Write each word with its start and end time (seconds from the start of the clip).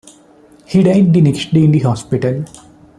He 0.65 0.81
died 0.81 1.13
the 1.13 1.21
next 1.21 1.53
day 1.53 1.63
in 1.65 1.71
the 1.71 1.77
hospital. 1.81 2.43